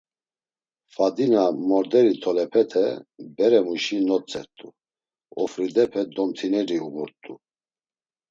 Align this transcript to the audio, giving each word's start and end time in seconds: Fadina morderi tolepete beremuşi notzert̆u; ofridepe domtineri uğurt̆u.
Fadina 0.93 1.41
morderi 1.67 2.13
tolepete 2.23 2.83
beremuşi 3.35 3.97
notzert̆u; 4.07 4.67
ofridepe 5.41 6.01
domtineri 6.15 6.77
uğurt̆u. 6.87 7.33